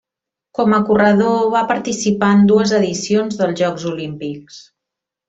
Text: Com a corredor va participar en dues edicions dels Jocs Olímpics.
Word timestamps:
Com 0.59 0.71
a 0.77 0.79
corredor 0.85 1.43
va 1.55 1.61
participar 1.73 2.29
en 2.37 2.41
dues 2.53 2.73
edicions 2.81 3.37
dels 3.43 3.61
Jocs 3.63 3.87
Olímpics. 3.95 4.59